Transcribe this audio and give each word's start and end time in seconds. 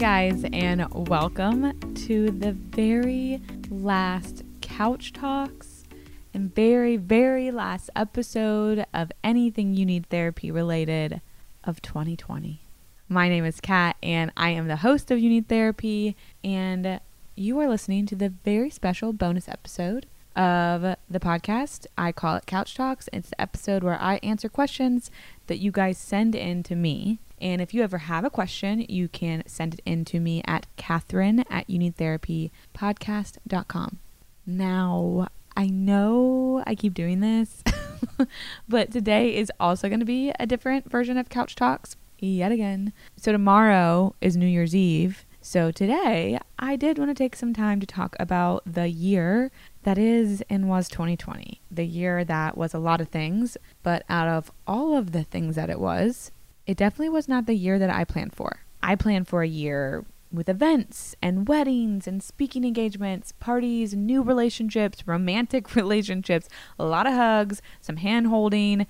guys, 0.00 0.46
and 0.54 0.86
welcome 1.10 1.78
to 1.94 2.30
the 2.30 2.52
very 2.52 3.38
last 3.68 4.42
Couch 4.62 5.12
Talks 5.12 5.84
and 6.32 6.54
very, 6.54 6.96
very 6.96 7.50
last 7.50 7.90
episode 7.94 8.86
of 8.94 9.12
anything 9.22 9.74
you 9.74 9.84
need 9.84 10.06
therapy 10.06 10.50
related 10.50 11.20
of 11.64 11.82
2020. 11.82 12.62
My 13.10 13.28
name 13.28 13.44
is 13.44 13.60
Kat, 13.60 13.94
and 14.02 14.32
I 14.38 14.48
am 14.52 14.68
the 14.68 14.76
host 14.76 15.10
of 15.10 15.18
You 15.18 15.28
Need 15.28 15.48
Therapy, 15.48 16.16
and 16.42 16.98
you 17.34 17.58
are 17.58 17.68
listening 17.68 18.06
to 18.06 18.16
the 18.16 18.30
very 18.30 18.70
special 18.70 19.12
bonus 19.12 19.50
episode 19.50 20.06
of 20.36 20.96
the 21.10 21.20
podcast. 21.20 21.86
I 21.96 22.12
call 22.12 22.36
it 22.36 22.46
Couch 22.46 22.74
Talks. 22.74 23.08
It's 23.12 23.30
the 23.30 23.40
episode 23.40 23.82
where 23.82 24.00
I 24.00 24.16
answer 24.22 24.48
questions 24.48 25.10
that 25.46 25.58
you 25.58 25.70
guys 25.70 25.98
send 25.98 26.34
in 26.34 26.62
to 26.64 26.76
me. 26.76 27.18
And 27.40 27.62
if 27.62 27.72
you 27.72 27.82
ever 27.82 27.98
have 27.98 28.24
a 28.24 28.30
question, 28.30 28.84
you 28.88 29.08
can 29.08 29.44
send 29.46 29.74
it 29.74 29.82
in 29.86 30.04
to 30.06 30.18
me 30.20 30.42
at 30.46 30.66
Catherine 30.76 31.44
at 31.50 31.68
YouNeedTherapyPodcast.com. 31.68 33.98
Now, 34.46 35.28
I 35.56 35.68
know 35.68 36.62
I 36.66 36.74
keep 36.74 36.94
doing 36.94 37.20
this, 37.20 37.62
but 38.68 38.90
today 38.90 39.36
is 39.36 39.52
also 39.58 39.88
going 39.88 40.00
to 40.00 40.06
be 40.06 40.32
a 40.38 40.46
different 40.46 40.90
version 40.90 41.16
of 41.16 41.28
Couch 41.28 41.54
Talks 41.54 41.96
yet 42.18 42.52
again. 42.52 42.92
So, 43.16 43.32
tomorrow 43.32 44.14
is 44.20 44.36
New 44.36 44.46
Year's 44.46 44.74
Eve. 44.74 45.24
So, 45.40 45.70
today 45.70 46.38
I 46.58 46.76
did 46.76 46.98
want 46.98 47.10
to 47.10 47.14
take 47.14 47.36
some 47.36 47.54
time 47.54 47.80
to 47.80 47.86
talk 47.86 48.16
about 48.20 48.62
the 48.66 48.88
year 48.88 49.50
that 49.82 49.98
is 49.98 50.42
and 50.50 50.68
was 50.68 50.88
2020. 50.88 51.60
The 51.70 51.86
year 51.86 52.24
that 52.24 52.56
was 52.56 52.74
a 52.74 52.78
lot 52.78 53.00
of 53.00 53.08
things, 53.08 53.56
but 53.82 54.04
out 54.08 54.28
of 54.28 54.50
all 54.66 54.96
of 54.96 55.12
the 55.12 55.24
things 55.24 55.56
that 55.56 55.70
it 55.70 55.80
was, 55.80 56.30
it 56.66 56.76
definitely 56.76 57.08
was 57.08 57.28
not 57.28 57.46
the 57.46 57.54
year 57.54 57.78
that 57.78 57.90
I 57.90 58.04
planned 58.04 58.34
for. 58.34 58.60
I 58.82 58.94
planned 58.94 59.28
for 59.28 59.42
a 59.42 59.48
year 59.48 60.04
with 60.32 60.48
events 60.48 61.16
and 61.20 61.48
weddings 61.48 62.06
and 62.06 62.22
speaking 62.22 62.64
engagements, 62.64 63.32
parties, 63.40 63.94
new 63.94 64.22
relationships, 64.22 65.06
romantic 65.06 65.74
relationships, 65.74 66.48
a 66.78 66.84
lot 66.84 67.06
of 67.06 67.14
hugs, 67.14 67.60
some 67.80 67.96
hand 67.96 68.28
holding. 68.28 68.86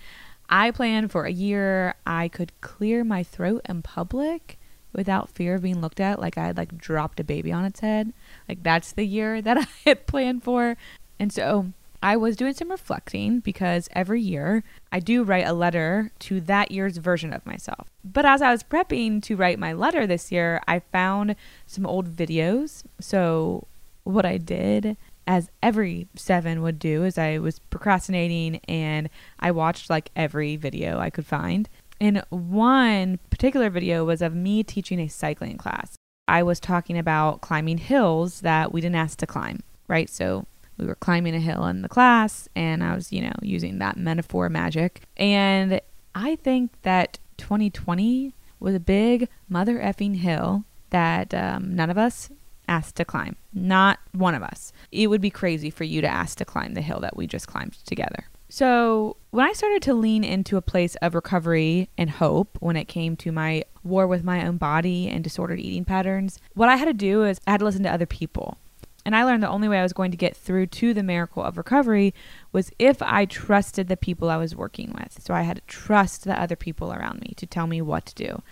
I 0.49 0.71
planned 0.72 1.11
for 1.12 1.25
a 1.25 1.33
year 1.33 1.95
I 2.07 2.28
could 2.28 2.53
clear 2.61 3.05
my 3.05 3.22
throat 3.22 3.62
in 3.69 3.83
public 3.83 4.59
without 4.93 5.31
fear 5.31 5.55
of 5.55 5.62
being 5.62 5.81
looked 5.81 6.01
at 6.01 6.21
like 6.21 6.37
I 6.37 6.47
had 6.47 6.56
like 6.56 6.77
dropped 6.77 7.21
a 7.21 7.25
baby 7.25 7.53
on 7.53 7.65
its 7.65 7.81
head. 7.81 8.12
Like 8.49 8.62
that's 8.62 8.93
the 8.93 9.05
year 9.05 9.41
that 9.43 9.59
I 9.59 9.67
had 9.84 10.06
planned 10.06 10.43
for. 10.43 10.77
And 11.19 11.33
so 11.33 11.73
I 12.03 12.17
was 12.17 12.37
doing 12.37 12.55
some 12.55 12.71
reflecting 12.71 13.41
because 13.41 13.89
every 13.93 14.23
year 14.23 14.65
I 14.91 15.01
do 15.01 15.23
write 15.23 15.47
a 15.47 15.53
letter 15.53 16.12
to 16.21 16.41
that 16.43 16.71
year's 16.71 16.97
version 16.97 17.33
of 17.33 17.45
myself. 17.45 17.89
But 18.03 18.25
as 18.25 18.41
I 18.41 18.51
was 18.51 18.62
prepping 18.62 19.23
to 19.25 19.37
write 19.37 19.59
my 19.59 19.75
letter 19.75 20.06
this 20.06 20.33
year, 20.33 20.62
I 20.67 20.78
found 20.78 21.37
some 21.67 21.84
old 21.87 22.17
videos. 22.17 22.84
So 23.01 23.67
what 24.05 24.25
I 24.25 24.39
did 24.39 24.97
as 25.27 25.51
every 25.62 26.09
seven 26.17 26.62
would 26.62 26.78
do 26.78 27.05
is 27.05 27.19
I 27.19 27.39
was 27.39 27.59
procrastinating 27.59 28.57
and 28.67 29.11
I 29.39 29.51
watched 29.51 29.91
like 29.91 30.11
every 30.17 30.57
video 30.57 30.99
I 30.99 31.11
could 31.11 31.27
find. 31.27 31.69
And 32.00 32.25
one 32.31 33.19
particular 33.28 33.69
video 33.69 34.05
was 34.05 34.22
of 34.22 34.34
me 34.34 34.62
teaching 34.62 34.99
a 35.00 35.09
cycling 35.09 35.59
class. 35.59 35.97
I 36.27 36.43
was 36.43 36.61
talking 36.61 36.97
about 36.97 37.41
climbing 37.41 37.78
hills 37.78 38.41
that 38.41 38.72
we 38.72 38.81
didn't 38.81 38.97
ask 38.97 39.19
to 39.19 39.27
climb, 39.27 39.62
right? 39.88 40.09
So 40.09 40.47
we 40.78 40.87
were 40.87 40.94
climbing 40.94 41.34
a 41.34 41.41
hill 41.41 41.66
in 41.66 41.83
the 41.83 41.89
class 41.89 42.49
and 42.56 42.83
I 42.83 42.94
was, 42.94 43.12
you 43.12 43.21
know, 43.21 43.34
using 43.43 43.78
that 43.78 43.97
metaphor 43.97 44.49
magic. 44.49 45.03
And 45.16 45.81
I 46.15 46.37
think 46.37 46.71
that 46.83 47.19
2020 47.37 48.34
was 48.60 48.75
a 48.75 48.81
big 48.81 49.28
mother 49.49 49.78
effing 49.78 50.16
hill 50.16 50.65
that 50.91 51.34
um, 51.34 51.75
none 51.75 51.91
of 51.91 51.99
us 51.99 52.31
asked 52.69 52.97
to 52.97 53.05
climb. 53.05 53.37
Not 53.53 53.99
one 54.12 54.34
of 54.34 54.43
us. 54.43 54.72
It 54.93 55.09
would 55.09 55.21
be 55.21 55.31
crazy 55.31 55.69
for 55.71 55.84
you 55.84 56.00
to 56.00 56.09
ask 56.09 56.39
to 56.39 56.44
climb 56.44 56.75
the 56.75 56.81
hill 56.81 57.00
that 57.00 57.16
we 57.16 57.27
just 57.27 57.47
climbed 57.47 57.75
together. 57.84 58.25
So, 58.53 59.16
when 59.31 59.47
I 59.47 59.53
started 59.53 59.81
to 59.83 59.94
lean 59.94 60.25
into 60.25 60.56
a 60.56 60.62
place 60.62 60.97
of 60.97 61.15
recovery 61.15 61.88
and 61.97 62.11
hope 62.11 62.59
when 62.59 62.75
it 62.75 62.88
came 62.88 63.15
to 63.19 63.31
my 63.31 63.62
war 63.84 64.09
with 64.09 64.25
my 64.25 64.44
own 64.44 64.56
body 64.56 65.06
and 65.06 65.22
disordered 65.22 65.61
eating 65.61 65.84
patterns, 65.84 66.41
what 66.55 66.69
I 66.69 66.75
had 66.75 66.87
to 66.87 66.93
do 66.93 67.22
is 67.22 67.41
I 67.47 67.53
had 67.53 67.60
to 67.60 67.65
listen 67.65 67.84
to 67.84 67.93
other 67.93 68.06
people. 68.06 68.59
And 69.06 69.15
I 69.15 69.22
learned 69.22 69.44
the 69.44 69.49
only 69.49 69.69
way 69.69 69.78
I 69.78 69.84
was 69.84 69.93
going 69.93 70.10
to 70.10 70.16
get 70.16 70.37
through 70.37 70.66
to 70.66 70.93
the 70.93 71.05
miracle 71.05 71.44
of 71.44 71.56
recovery 71.56 72.12
was 72.50 72.72
if 72.77 73.00
I 73.00 73.25
trusted 73.25 73.87
the 73.87 73.97
people 73.97 74.28
I 74.28 74.37
was 74.37 74.56
working 74.56 74.93
with. 74.99 75.22
So 75.22 75.33
I 75.33 75.43
had 75.43 75.59
to 75.59 75.62
trust 75.69 76.25
the 76.25 76.39
other 76.39 76.56
people 76.56 76.93
around 76.93 77.21
me 77.21 77.34
to 77.37 77.47
tell 77.47 77.69
me 77.69 77.81
what 77.81 78.05
to 78.06 78.15
do. 78.16 78.43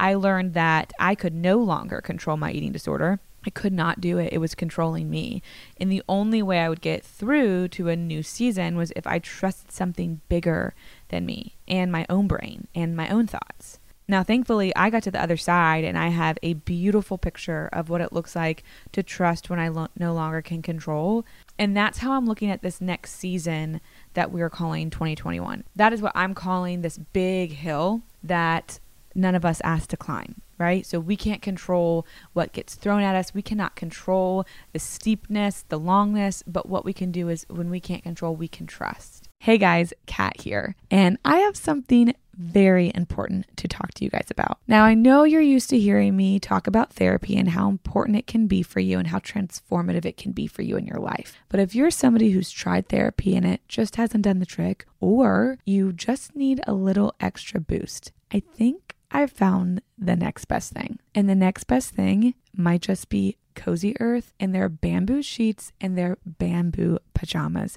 I 0.00 0.14
learned 0.14 0.54
that 0.54 0.94
I 0.98 1.14
could 1.14 1.34
no 1.34 1.58
longer 1.58 2.00
control 2.00 2.38
my 2.38 2.52
eating 2.52 2.72
disorder. 2.72 3.20
I 3.44 3.50
could 3.50 3.72
not 3.72 4.00
do 4.00 4.18
it. 4.18 4.32
It 4.32 4.38
was 4.38 4.54
controlling 4.54 5.10
me. 5.10 5.42
And 5.78 5.90
the 5.90 6.02
only 6.08 6.42
way 6.42 6.60
I 6.60 6.68
would 6.68 6.80
get 6.80 7.04
through 7.04 7.68
to 7.68 7.88
a 7.88 7.96
new 7.96 8.22
season 8.22 8.76
was 8.76 8.92
if 8.94 9.06
I 9.06 9.18
trusted 9.18 9.72
something 9.72 10.20
bigger 10.28 10.74
than 11.08 11.26
me 11.26 11.56
and 11.66 11.90
my 11.90 12.06
own 12.08 12.28
brain 12.28 12.68
and 12.74 12.96
my 12.96 13.08
own 13.08 13.26
thoughts. 13.26 13.78
Now, 14.08 14.22
thankfully, 14.22 14.74
I 14.74 14.90
got 14.90 15.04
to 15.04 15.10
the 15.10 15.22
other 15.22 15.36
side 15.36 15.84
and 15.84 15.96
I 15.96 16.08
have 16.08 16.36
a 16.42 16.54
beautiful 16.54 17.18
picture 17.18 17.68
of 17.72 17.88
what 17.88 18.00
it 18.00 18.12
looks 18.12 18.34
like 18.34 18.64
to 18.92 19.02
trust 19.02 19.48
when 19.48 19.60
I 19.60 19.68
lo- 19.68 19.88
no 19.96 20.12
longer 20.12 20.42
can 20.42 20.60
control. 20.60 21.24
And 21.58 21.76
that's 21.76 21.98
how 21.98 22.12
I'm 22.12 22.26
looking 22.26 22.50
at 22.50 22.62
this 22.62 22.80
next 22.80 23.12
season 23.12 23.80
that 24.14 24.32
we 24.32 24.42
are 24.42 24.50
calling 24.50 24.90
2021. 24.90 25.64
That 25.76 25.92
is 25.92 26.02
what 26.02 26.12
I'm 26.14 26.34
calling 26.34 26.82
this 26.82 26.98
big 26.98 27.52
hill 27.52 28.02
that 28.22 28.80
none 29.14 29.34
of 29.34 29.44
us 29.44 29.60
asked 29.64 29.90
to 29.90 29.96
climb 29.96 30.42
right? 30.58 30.86
So 30.86 31.00
we 31.00 31.16
can't 31.16 31.42
control 31.42 32.06
what 32.32 32.52
gets 32.52 32.74
thrown 32.74 33.02
at 33.02 33.14
us. 33.14 33.34
We 33.34 33.42
cannot 33.42 33.76
control 33.76 34.44
the 34.72 34.78
steepness, 34.78 35.64
the 35.68 35.80
longness, 35.80 36.42
but 36.46 36.68
what 36.68 36.84
we 36.84 36.92
can 36.92 37.10
do 37.10 37.28
is 37.28 37.46
when 37.48 37.70
we 37.70 37.80
can't 37.80 38.02
control, 38.02 38.36
we 38.36 38.48
can 38.48 38.66
trust. 38.66 39.28
Hey 39.38 39.58
guys, 39.58 39.92
Kat 40.06 40.40
here, 40.40 40.76
and 40.90 41.18
I 41.24 41.38
have 41.38 41.56
something 41.56 42.14
very 42.34 42.92
important 42.94 43.46
to 43.56 43.68
talk 43.68 43.92
to 43.94 44.04
you 44.04 44.10
guys 44.10 44.28
about. 44.30 44.58
Now, 44.66 44.84
I 44.84 44.94
know 44.94 45.24
you're 45.24 45.40
used 45.40 45.70
to 45.70 45.78
hearing 45.78 46.16
me 46.16 46.38
talk 46.38 46.66
about 46.66 46.92
therapy 46.92 47.36
and 47.36 47.50
how 47.50 47.68
important 47.68 48.16
it 48.16 48.26
can 48.26 48.46
be 48.46 48.62
for 48.62 48.80
you 48.80 48.98
and 48.98 49.08
how 49.08 49.18
transformative 49.18 50.04
it 50.04 50.16
can 50.16 50.32
be 50.32 50.46
for 50.46 50.62
you 50.62 50.76
in 50.76 50.86
your 50.86 51.00
life. 51.00 51.36
But 51.48 51.60
if 51.60 51.74
you're 51.74 51.90
somebody 51.90 52.30
who's 52.30 52.50
tried 52.50 52.88
therapy 52.88 53.36
and 53.36 53.44
it 53.44 53.60
just 53.68 53.96
hasn't 53.96 54.24
done 54.24 54.38
the 54.38 54.46
trick, 54.46 54.86
or 55.00 55.58
you 55.64 55.92
just 55.92 56.36
need 56.36 56.60
a 56.66 56.72
little 56.72 57.14
extra 57.20 57.60
boost, 57.60 58.12
I 58.32 58.40
think 58.40 58.81
I've 59.12 59.30
found 59.30 59.82
the 59.98 60.16
next 60.16 60.46
best 60.46 60.72
thing. 60.72 60.98
And 61.14 61.28
the 61.28 61.34
next 61.34 61.64
best 61.64 61.90
thing 61.90 62.34
might 62.56 62.80
just 62.80 63.08
be 63.08 63.36
Cozy 63.54 63.94
Earth 64.00 64.32
and 64.40 64.54
their 64.54 64.70
bamboo 64.70 65.22
sheets 65.22 65.72
and 65.80 65.96
their 65.96 66.16
bamboo 66.24 66.98
pajamas. 67.14 67.76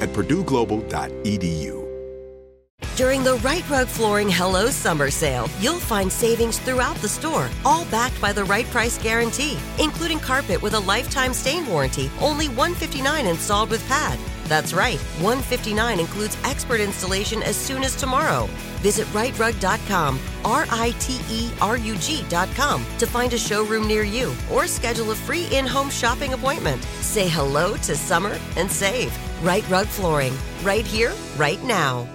at 0.00 0.08
purdueglobal.edu. 0.10 1.80
During 2.96 3.22
the 3.24 3.36
Rite 3.36 3.68
Rug 3.70 3.86
Flooring 3.86 4.28
Hello 4.28 4.66
Summer 4.66 5.10
Sale, 5.10 5.48
you'll 5.58 5.78
find 5.78 6.12
savings 6.12 6.58
throughout 6.58 6.96
the 6.96 7.08
store, 7.08 7.48
all 7.64 7.86
backed 7.86 8.20
by 8.20 8.30
the 8.32 8.44
right 8.44 8.66
price 8.66 8.98
guarantee, 9.02 9.56
including 9.78 10.18
carpet 10.18 10.60
with 10.60 10.74
a 10.74 10.80
lifetime 10.80 11.32
stain 11.32 11.66
warranty, 11.66 12.10
only 12.20 12.48
$159 12.48 13.26
installed 13.26 13.70
with 13.70 13.86
pad. 13.88 14.18
That's 14.50 14.72
right, 14.72 14.98
159 15.20 16.00
includes 16.00 16.36
expert 16.42 16.80
installation 16.80 17.40
as 17.44 17.54
soon 17.54 17.84
as 17.84 17.94
tomorrow. 17.94 18.48
Visit 18.82 19.06
riterug.com, 19.12 20.18
R 20.44 20.66
I 20.68 20.90
T 20.98 21.20
E 21.30 21.52
R 21.60 21.76
U 21.76 21.94
G.com, 21.94 22.84
to 22.98 23.06
find 23.06 23.32
a 23.32 23.38
showroom 23.38 23.86
near 23.86 24.02
you 24.02 24.34
or 24.50 24.66
schedule 24.66 25.12
a 25.12 25.14
free 25.14 25.46
in 25.52 25.68
home 25.68 25.88
shopping 25.88 26.32
appointment. 26.32 26.82
Say 27.00 27.28
hello 27.28 27.76
to 27.76 27.94
summer 27.94 28.36
and 28.56 28.68
save. 28.68 29.16
Rite 29.44 29.68
Rug 29.70 29.86
Flooring, 29.86 30.34
right 30.64 30.84
here, 30.84 31.12
right 31.36 31.62
now. 31.62 32.08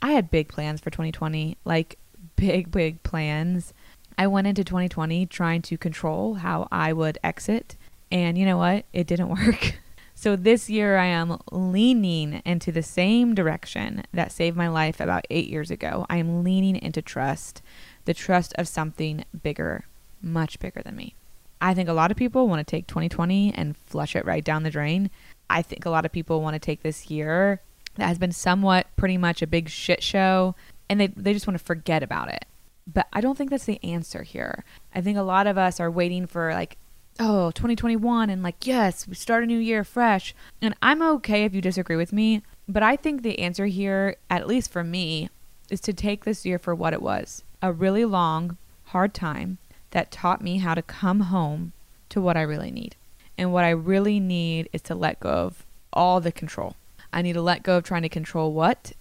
I 0.00 0.12
had 0.12 0.30
big 0.30 0.46
plans 0.46 0.80
for 0.80 0.90
2020, 0.90 1.58
like 1.64 1.98
big, 2.36 2.70
big 2.70 3.02
plans. 3.02 3.74
I 4.16 4.28
went 4.28 4.46
into 4.46 4.62
2020 4.62 5.26
trying 5.26 5.62
to 5.62 5.76
control 5.76 6.34
how 6.34 6.68
I 6.70 6.92
would 6.92 7.18
exit. 7.24 7.76
And 8.12 8.38
you 8.38 8.46
know 8.46 8.58
what? 8.58 8.84
It 8.92 9.08
didn't 9.08 9.28
work. 9.46 9.74
So 10.22 10.36
this 10.36 10.70
year 10.70 10.98
I 10.98 11.06
am 11.06 11.36
leaning 11.50 12.42
into 12.44 12.70
the 12.70 12.84
same 12.84 13.34
direction 13.34 14.04
that 14.12 14.30
saved 14.30 14.56
my 14.56 14.68
life 14.68 15.00
about 15.00 15.26
eight 15.30 15.48
years 15.48 15.68
ago. 15.68 16.06
I 16.08 16.18
am 16.18 16.44
leaning 16.44 16.76
into 16.76 17.02
trust, 17.02 17.60
the 18.04 18.14
trust 18.14 18.54
of 18.56 18.68
something 18.68 19.24
bigger, 19.42 19.84
much 20.22 20.60
bigger 20.60 20.80
than 20.80 20.94
me. 20.94 21.16
I 21.60 21.74
think 21.74 21.88
a 21.88 21.92
lot 21.92 22.12
of 22.12 22.16
people 22.16 22.46
want 22.46 22.64
to 22.64 22.70
take 22.70 22.86
2020 22.86 23.52
and 23.52 23.76
flush 23.76 24.14
it 24.14 24.24
right 24.24 24.44
down 24.44 24.62
the 24.62 24.70
drain. 24.70 25.10
I 25.50 25.60
think 25.60 25.86
a 25.86 25.90
lot 25.90 26.06
of 26.06 26.12
people 26.12 26.40
want 26.40 26.54
to 26.54 26.60
take 26.60 26.84
this 26.84 27.10
year 27.10 27.60
that 27.96 28.06
has 28.06 28.18
been 28.18 28.30
somewhat 28.30 28.86
pretty 28.94 29.18
much 29.18 29.42
a 29.42 29.48
big 29.48 29.68
shit 29.68 30.04
show 30.04 30.54
and 30.88 31.00
they, 31.00 31.08
they 31.08 31.32
just 31.32 31.48
want 31.48 31.58
to 31.58 31.64
forget 31.64 32.04
about 32.04 32.28
it. 32.28 32.44
But 32.86 33.08
I 33.12 33.22
don't 33.22 33.36
think 33.36 33.50
that's 33.50 33.64
the 33.64 33.82
answer 33.82 34.22
here. 34.22 34.62
I 34.94 35.00
think 35.00 35.18
a 35.18 35.22
lot 35.22 35.48
of 35.48 35.58
us 35.58 35.80
are 35.80 35.90
waiting 35.90 36.28
for 36.28 36.54
like 36.54 36.76
oh, 37.18 37.50
2021 37.52 38.30
and 38.30 38.42
like, 38.42 38.66
yes, 38.66 39.06
we 39.06 39.14
start 39.14 39.44
a 39.44 39.46
new 39.46 39.58
year 39.58 39.84
fresh. 39.84 40.34
And 40.60 40.74
I'm 40.82 41.02
okay 41.02 41.44
if 41.44 41.54
you 41.54 41.60
disagree 41.60 41.96
with 41.96 42.12
me, 42.12 42.42
but 42.68 42.82
I 42.82 42.96
think 42.96 43.22
the 43.22 43.38
answer 43.38 43.66
here, 43.66 44.16
at 44.30 44.46
least 44.46 44.70
for 44.70 44.84
me, 44.84 45.28
is 45.70 45.80
to 45.82 45.92
take 45.92 46.24
this 46.24 46.44
year 46.44 46.58
for 46.58 46.74
what 46.74 46.92
it 46.92 47.02
was 47.02 47.44
a 47.62 47.72
really 47.72 48.04
long, 48.04 48.56
hard 48.86 49.14
time 49.14 49.58
that 49.92 50.10
taught 50.10 50.42
me 50.42 50.58
how 50.58 50.74
to 50.74 50.82
come 50.82 51.20
home 51.20 51.72
to 52.08 52.20
what 52.20 52.36
I 52.36 52.42
really 52.42 52.70
need. 52.70 52.96
And 53.38 53.52
what 53.52 53.64
I 53.64 53.70
really 53.70 54.20
need 54.20 54.68
is 54.72 54.82
to 54.82 54.94
let 54.94 55.20
go 55.20 55.30
of 55.30 55.64
all 55.92 56.20
the 56.20 56.32
control. 56.32 56.76
I 57.12 57.22
need 57.22 57.34
to 57.34 57.42
let 57.42 57.62
go 57.62 57.78
of 57.78 57.84
trying 57.84 58.02
to 58.02 58.08
control 58.08 58.52
what 58.52 58.92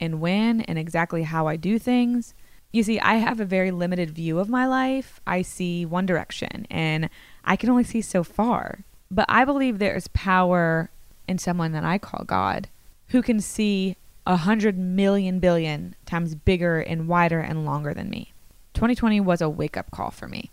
and 0.00 0.20
when 0.20 0.62
and 0.62 0.78
exactly 0.78 1.22
how 1.22 1.46
I 1.46 1.56
do 1.56 1.78
things. 1.78 2.34
You 2.70 2.82
see, 2.82 3.00
I 3.00 3.14
have 3.14 3.40
a 3.40 3.44
very 3.46 3.70
limited 3.70 4.10
view 4.10 4.38
of 4.38 4.48
my 4.48 4.66
life. 4.66 5.20
I 5.26 5.42
see 5.42 5.86
one 5.86 6.06
direction 6.06 6.66
and 6.70 7.08
I 7.44 7.56
can 7.56 7.70
only 7.70 7.84
see 7.84 8.02
so 8.02 8.22
far. 8.22 8.80
But 9.10 9.24
I 9.28 9.44
believe 9.44 9.78
there 9.78 9.96
is 9.96 10.08
power 10.08 10.90
in 11.26 11.38
someone 11.38 11.72
that 11.72 11.84
I 11.84 11.98
call 11.98 12.24
God 12.24 12.68
who 13.08 13.22
can 13.22 13.40
see 13.40 13.96
a 14.26 14.36
hundred 14.36 14.76
million 14.76 15.38
billion 15.38 15.94
times 16.04 16.34
bigger 16.34 16.80
and 16.80 17.08
wider 17.08 17.40
and 17.40 17.64
longer 17.64 17.94
than 17.94 18.10
me. 18.10 18.34
2020 18.74 19.20
was 19.20 19.40
a 19.40 19.48
wake 19.48 19.76
up 19.76 19.90
call 19.90 20.10
for 20.10 20.28
me. 20.28 20.50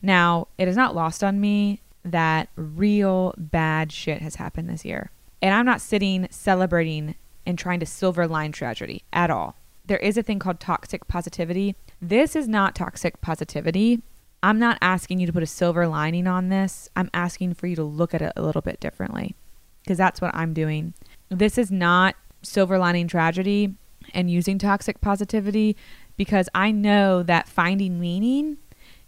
Now, 0.00 0.48
it 0.56 0.68
is 0.68 0.76
not 0.76 0.94
lost 0.94 1.22
on 1.22 1.38
me 1.40 1.82
that 2.02 2.48
real 2.56 3.34
bad 3.36 3.92
shit 3.92 4.22
has 4.22 4.36
happened 4.36 4.70
this 4.70 4.84
year. 4.86 5.10
And 5.42 5.54
I'm 5.54 5.66
not 5.66 5.82
sitting 5.82 6.28
celebrating 6.30 7.14
and 7.44 7.58
trying 7.58 7.80
to 7.80 7.86
silver 7.86 8.26
line 8.26 8.52
tragedy 8.52 9.02
at 9.12 9.30
all. 9.30 9.57
There 9.88 9.98
is 9.98 10.18
a 10.18 10.22
thing 10.22 10.38
called 10.38 10.60
toxic 10.60 11.08
positivity. 11.08 11.74
This 12.00 12.36
is 12.36 12.46
not 12.46 12.74
toxic 12.74 13.22
positivity. 13.22 14.02
I'm 14.42 14.58
not 14.58 14.76
asking 14.82 15.18
you 15.18 15.26
to 15.26 15.32
put 15.32 15.42
a 15.42 15.46
silver 15.46 15.88
lining 15.88 16.26
on 16.26 16.50
this. 16.50 16.90
I'm 16.94 17.10
asking 17.14 17.54
for 17.54 17.66
you 17.66 17.74
to 17.76 17.82
look 17.82 18.12
at 18.12 18.20
it 18.20 18.34
a 18.36 18.42
little 18.42 18.60
bit 18.60 18.80
differently 18.80 19.34
because 19.82 19.96
that's 19.96 20.20
what 20.20 20.34
I'm 20.34 20.52
doing. 20.52 20.92
This 21.30 21.56
is 21.56 21.70
not 21.70 22.16
silver 22.42 22.78
lining 22.78 23.08
tragedy 23.08 23.74
and 24.12 24.30
using 24.30 24.58
toxic 24.58 25.00
positivity 25.00 25.74
because 26.18 26.50
I 26.54 26.70
know 26.70 27.22
that 27.22 27.48
finding 27.48 27.98
meaning 27.98 28.58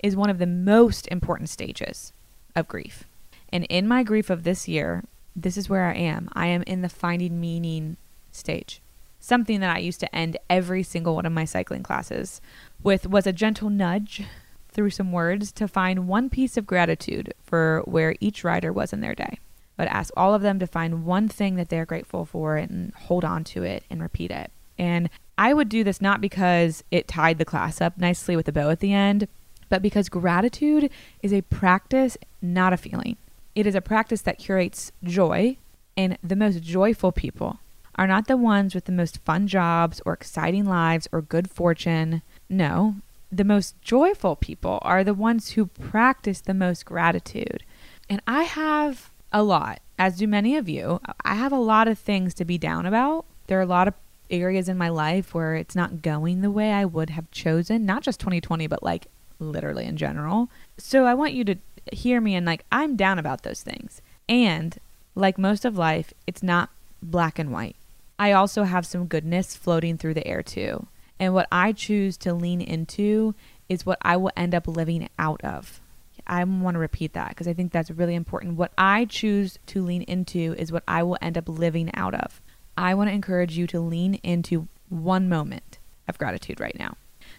is 0.03 0.17
one 0.17 0.31
of 0.31 0.39
the 0.39 0.47
most 0.47 1.07
important 1.09 1.51
stages 1.51 2.15
of 2.57 2.69
grief. 2.69 3.05
And 3.53 3.65
in 3.65 3.87
my 3.87 4.03
grief 4.03 4.31
of 4.31 4.45
this 4.45 4.67
year, 4.67 5.05
this 5.37 5.59
is 5.59 5.69
where 5.69 5.85
I 5.85 5.95
am. 5.95 6.31
I 6.33 6.47
am 6.47 6.63
in 6.63 6.81
the 6.81 6.89
finding 6.89 7.39
meaning 7.39 7.99
stage. 8.33 8.81
Something 9.21 9.61
that 9.61 9.77
I 9.77 9.79
used 9.81 10.01
to 10.01 10.15
end 10.15 10.39
every 10.49 10.83
single 10.83 11.15
one 11.15 11.27
of 11.27 11.33
my 11.33 11.45
cycling 11.45 11.83
classes 11.83 12.41
with 12.83 13.07
was 13.07 13.27
a 13.27 13.33
gentle 13.33 13.71
nudge 13.71 14.25
through 14.73 14.91
some 14.91 15.13
words 15.13 15.53
to 15.53 15.69
find 15.69 16.09
one 16.09 16.31
piece 16.31 16.57
of 16.57 16.67
gratitude 16.67 17.35
for 17.43 17.83
where 17.85 18.17
each 18.21 18.45
rider 18.45 18.73
was 18.73 18.93
in 18.93 19.01
their 19.01 19.15
day. 19.15 19.39
but 19.81 19.89
ask 19.89 20.13
all 20.15 20.35
of 20.35 20.43
them 20.43 20.59
to 20.59 20.67
find 20.67 21.07
one 21.07 21.27
thing 21.27 21.57
that 21.57 21.71
they're 21.71 21.87
grateful 21.87 22.27
for 22.27 22.57
and 22.57 22.93
hold 22.95 23.25
on 23.25 23.43
to 23.43 23.63
it 23.63 23.83
and 23.89 24.03
repeat 24.03 24.31
it. 24.31 24.51
And 24.79 25.09
I 25.39 25.55
would 25.55 25.71
do 25.71 25.83
this 25.83 26.03
not 26.03 26.21
because 26.21 26.85
it 26.91 27.09
tied 27.09 27.39
the 27.39 27.47
class 27.47 27.81
up 27.81 27.97
nicely 27.97 28.37
with 28.37 28.47
a 28.47 28.53
bow 28.53 28.69
at 28.69 28.81
the 28.81 28.93
end, 28.93 29.27
but 29.71 29.81
because 29.81 30.11
gratitude 30.11 30.91
is 31.23 31.33
a 31.33 31.41
practice, 31.41 32.19
not 32.43 32.75
a 32.75 32.77
feeling. 32.77 33.17
It 33.55 33.67
is 33.67 33.75
a 33.75 33.81
practice 33.81 34.21
that 34.21 34.39
curates 34.39 34.93
joy, 35.03 35.57
and 35.97 36.19
the 36.23 36.37
most 36.37 36.63
joyful 36.63 37.11
people 37.11 37.59
are 37.97 38.07
not 38.07 38.27
the 38.27 38.37
ones 38.37 38.75
with 38.75 38.85
the 38.85 38.93
most 38.93 39.19
fun 39.19 39.47
jobs 39.47 40.01
or 40.05 40.13
exciting 40.13 40.65
lives 40.65 41.09
or 41.13 41.21
good 41.21 41.51
fortune. 41.51 42.23
No, 42.49 42.97
the 43.31 43.45
most 43.45 43.81
joyful 43.83 44.37
people 44.37 44.79
are 44.83 45.05
the 45.05 45.15
ones 45.15 45.51
who 45.51 45.67
practice 45.67 46.41
the 46.41 46.55
most 46.55 46.85
gratitude. 46.85 47.63
And 48.09 48.21
I 48.27 48.45
have 48.45 49.11
a 49.33 49.43
lot, 49.43 49.81
as 49.99 50.19
do 50.19 50.27
many 50.27 50.57
of 50.57 50.69
you. 50.69 51.01
I 51.25 51.35
have 51.35 51.53
a 51.53 51.59
lot 51.59 51.89
of 51.89 51.99
things 51.99 52.35
to 52.35 52.45
be 52.45 52.59
down 52.59 52.87
about. 52.87 53.25
There 53.47 53.59
are 53.59 53.63
a 53.63 53.67
lot 53.67 53.89
of 53.89 53.95
areas 54.31 54.69
in 54.69 54.79
my 54.79 54.89
life 54.89 55.35
where 55.35 55.55
it's 55.55 55.77
not 55.77 56.03
going 56.03 56.41
the 56.41 56.51
way 56.51 56.73
I 56.73 56.85
would 56.85 57.11
have 57.11 57.31
chosen, 57.31 57.87
not 57.87 58.03
just 58.03 58.21
2020, 58.21 58.67
but 58.67 58.83
like 58.83 59.07
literally 59.39 59.85
in 59.85 59.97
general. 59.97 60.49
So 60.79 61.05
I 61.05 61.15
want 61.15 61.33
you 61.33 61.45
to 61.45 61.57
hear 61.93 62.21
me 62.21 62.35
and 62.35 62.47
like, 62.47 62.65
I'm 62.71 62.97
down 62.97 63.19
about 63.19 63.43
those 63.43 63.63
things. 63.63 64.03
And 64.29 64.79
like 65.15 65.39
most 65.39 65.65
of 65.65 65.77
life, 65.77 66.13
it's 66.27 66.43
not 66.43 66.71
black 67.03 67.39
and 67.39 67.51
white. 67.51 67.77
I 68.21 68.33
also 68.33 68.65
have 68.65 68.85
some 68.85 69.07
goodness 69.07 69.57
floating 69.57 69.97
through 69.97 70.13
the 70.13 70.27
air 70.27 70.43
too. 70.43 70.87
And 71.19 71.33
what 71.33 71.49
I 71.51 71.73
choose 71.73 72.19
to 72.19 72.35
lean 72.35 72.61
into 72.61 73.35
is 73.67 73.87
what 73.87 73.97
I 74.03 74.19
will 74.19 74.31
end 74.37 74.55
up 74.55 74.69
living 74.69 75.09
out 75.19 75.43
of. 75.43 75.81
I 76.27 76.45
want 76.45 76.75
to 76.75 76.79
repeat 76.79 77.15
that 77.15 77.31
because 77.31 77.49
I 77.49 77.55
think 77.55 77.73
that's 77.73 77.91
really 77.91 78.15
important. 78.15 78.59
What 78.59 78.73
I 78.77 79.07
choose 79.07 79.59
to 79.69 79.83
lean 79.83 80.03
into 80.03 80.55
is 80.59 80.71
what 80.71 80.83
I 80.87 81.03
will 81.03 81.17
end 81.23 81.39
up 81.39 81.49
living 81.49 81.91
out 81.95 82.15
of. 82.15 82.43
I 82.77 82.93
want 82.93 83.09
to 83.09 83.15
encourage 83.15 83.57
you 83.57 83.67
to 83.69 83.81
lean 83.81 84.15
into 84.17 84.69
one 84.91 85.27
moment 85.27 85.79
of 86.07 86.19
gratitude 86.19 86.61
right 86.61 86.79
now. 86.79 86.99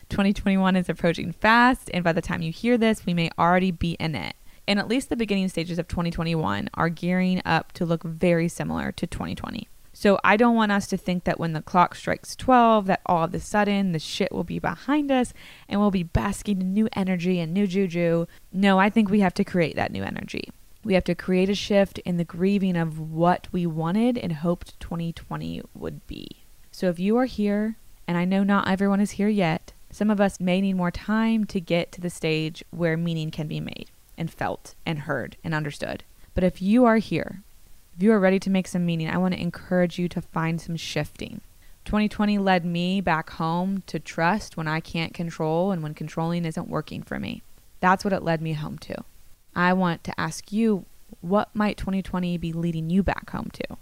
2021 0.10 0.76
is 0.76 0.90
approaching 0.90 1.32
fast, 1.32 1.92
and 1.94 2.04
by 2.04 2.12
the 2.12 2.24
time 2.24 2.42
you 2.42 2.52
hear 2.52 2.76
this, 2.76 3.06
we 3.06 3.14
may 3.14 3.30
already 3.38 3.70
be 3.70 3.92
in 4.00 4.16
it. 4.16 4.36
And 4.68 4.80
at 4.80 4.88
least 4.88 5.10
the 5.10 5.16
beginning 5.16 5.50
stages 5.50 5.78
of 5.78 5.88
2021 5.88 6.70
are 6.74 6.90
gearing 6.90 7.40
up 7.46 7.72
to 7.74 7.86
look 7.86 8.02
very 8.04 8.48
similar 8.48 8.92
to 8.94 9.06
2020. 9.06 9.68
So 10.02 10.20
I 10.24 10.36
don't 10.36 10.56
want 10.56 10.72
us 10.72 10.88
to 10.88 10.98
think 10.98 11.26
that 11.26 11.40
when 11.40 11.54
the 11.54 11.62
clock 11.62 11.94
strikes 11.94 12.36
12 12.36 12.88
that 12.88 13.02
all 13.06 13.26
of 13.26 13.36
a 13.36 13.40
sudden 13.40 13.92
the 13.92 14.00
shit 14.00 14.32
will 14.32 14.44
be 14.44 14.58
behind 14.58 15.12
us 15.12 15.32
and 15.70 15.80
we'll 15.80 15.92
be 15.92 16.02
basking 16.02 16.60
in 16.60 16.74
new 16.74 16.90
energy 16.94 17.40
and 17.40 17.54
new 17.54 17.68
juju. 17.68 18.26
No, 18.52 18.80
I 18.80 18.90
think 18.90 19.12
we 19.12 19.20
have 19.20 19.36
to 19.36 19.44
create 19.44 19.76
that 19.76 19.92
new 19.92 20.02
energy. 20.02 20.50
We 20.84 20.96
have 20.96 21.04
to 21.04 21.14
create 21.14 21.52
a 21.52 21.54
shift 21.54 22.00
in 22.00 22.18
the 22.18 22.24
grieving 22.24 22.76
of 22.78 22.98
what 22.98 23.48
we 23.52 23.68
wanted 23.68 24.18
and 24.18 24.34
hoped 24.34 24.80
2020 24.80 25.62
would 25.76 26.08
be. 26.08 26.46
So 26.72 26.90
if 26.90 26.98
you 26.98 27.16
are 27.18 27.26
here, 27.26 27.76
and 28.08 28.18
I 28.18 28.26
know 28.26 28.44
not 28.44 28.68
everyone 28.68 29.02
is 29.02 29.12
here 29.12 29.30
yet, 29.30 29.72
some 29.92 30.10
of 30.10 30.20
us 30.20 30.40
may 30.40 30.62
need 30.62 30.74
more 30.74 30.90
time 30.90 31.46
to 31.46 31.60
get 31.60 31.92
to 31.92 32.02
the 32.02 32.10
stage 32.10 32.64
where 32.72 32.98
meaning 32.98 33.30
can 33.30 33.48
be 33.48 33.60
made 33.60 33.92
and 34.18 34.34
felt 34.34 34.74
and 34.84 35.02
heard 35.02 35.38
and 35.44 35.54
understood. 35.54 36.04
But 36.34 36.44
if 36.44 36.60
you 36.60 36.86
are 36.86 36.98
here, 36.98 37.44
if 37.96 38.04
you 38.04 38.12
are 38.12 38.20
ready 38.20 38.40
to 38.40 38.50
make 38.50 38.68
some 38.68 38.86
meaning, 38.86 39.10
I 39.10 39.18
want 39.18 39.34
to 39.34 39.42
encourage 39.42 40.00
you 40.00 40.08
to 40.10 40.22
find 40.22 40.62
some 40.62 40.76
shifting. 40.76 41.42
2020 41.86 42.38
led 42.38 42.64
me 42.64 43.02
back 43.02 43.32
home 43.32 43.84
to 43.88 44.00
trust 44.00 44.56
when 44.56 44.68
I 44.68 44.80
can't 44.80 45.14
control 45.14 45.72
and 45.72 45.82
when 45.82 45.94
controlling 45.94 46.46
isn't 46.46 46.70
working 46.70 47.02
for 47.02 47.20
me. 47.20 47.42
That's 47.80 48.04
what 48.04 48.14
it 48.14 48.24
led 48.24 48.42
me 48.42 48.54
home 48.54 48.78
to. 48.80 49.04
I 49.56 49.74
want 49.74 50.04
to 50.06 50.20
ask 50.20 50.52
you, 50.52 50.86
what 51.22 51.50
might 51.54 51.78
2020 51.78 52.38
be 52.38 52.54
leading 52.54 52.90
you 52.90 53.04
back 53.04 53.32
home 53.32 53.50
to? 53.54 53.78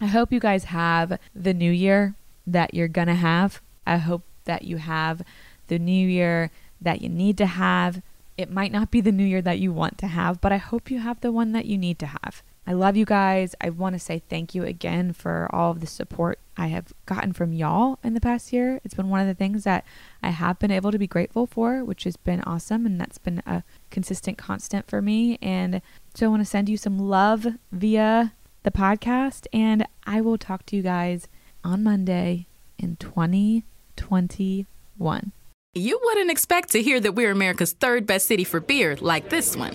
I 0.00 0.06
hope 0.06 0.32
you 0.32 0.40
guys 0.40 0.64
have 0.64 1.18
the 1.34 1.52
new 1.52 1.70
year 1.70 2.14
that 2.46 2.74
you're 2.74 2.88
going 2.88 3.08
to 3.08 3.14
have. 3.14 3.60
I 3.86 3.98
hope 3.98 4.22
that 4.44 4.62
you 4.64 4.78
have 4.78 5.22
the 5.68 5.78
new 5.78 6.08
year 6.08 6.50
that 6.80 7.02
you 7.02 7.08
need 7.08 7.36
to 7.38 7.46
have. 7.46 8.02
It 8.36 8.50
might 8.50 8.72
not 8.72 8.90
be 8.90 9.00
the 9.00 9.12
new 9.12 9.24
year 9.24 9.42
that 9.42 9.58
you 9.58 9.72
want 9.72 9.98
to 9.98 10.06
have, 10.06 10.40
but 10.40 10.52
I 10.52 10.56
hope 10.56 10.90
you 10.90 11.00
have 11.00 11.20
the 11.20 11.32
one 11.32 11.52
that 11.52 11.66
you 11.66 11.76
need 11.76 11.98
to 12.00 12.06
have. 12.06 12.42
I 12.66 12.72
love 12.74 12.96
you 12.96 13.04
guys. 13.04 13.54
I 13.60 13.70
want 13.70 13.94
to 13.94 13.98
say 13.98 14.22
thank 14.28 14.54
you 14.54 14.62
again 14.62 15.12
for 15.12 15.48
all 15.50 15.72
of 15.72 15.80
the 15.80 15.86
support 15.86 16.38
I 16.56 16.68
have 16.68 16.92
gotten 17.06 17.32
from 17.32 17.52
y'all 17.52 17.98
in 18.04 18.14
the 18.14 18.20
past 18.20 18.52
year. 18.52 18.80
It's 18.84 18.94
been 18.94 19.08
one 19.08 19.18
of 19.20 19.26
the 19.26 19.34
things 19.34 19.64
that 19.64 19.84
I 20.22 20.30
have 20.30 20.60
been 20.60 20.70
able 20.70 20.92
to 20.92 20.98
be 20.98 21.08
grateful 21.08 21.46
for, 21.46 21.82
which 21.82 22.04
has 22.04 22.16
been 22.16 22.40
awesome. 22.42 22.86
And 22.86 23.00
that's 23.00 23.18
been 23.18 23.42
a 23.46 23.64
consistent 23.90 24.38
constant 24.38 24.88
for 24.88 25.02
me. 25.02 25.38
And 25.42 25.82
so 26.14 26.26
I 26.26 26.28
want 26.28 26.42
to 26.42 26.46
send 26.46 26.68
you 26.68 26.76
some 26.76 27.00
love 27.00 27.48
via 27.72 28.32
the 28.62 28.70
podcast. 28.70 29.48
And 29.52 29.84
I 30.06 30.20
will 30.20 30.38
talk 30.38 30.64
to 30.66 30.76
you 30.76 30.82
guys 30.82 31.26
on 31.64 31.82
Monday 31.82 32.46
in 32.78 32.94
2021. 32.96 35.32
You 35.74 35.98
wouldn't 36.04 36.30
expect 36.30 36.70
to 36.72 36.82
hear 36.82 37.00
that 37.00 37.14
we're 37.14 37.32
America's 37.32 37.72
third 37.72 38.06
best 38.06 38.26
city 38.26 38.44
for 38.44 38.60
beer 38.60 38.94
like 39.00 39.30
this 39.30 39.56
one 39.56 39.74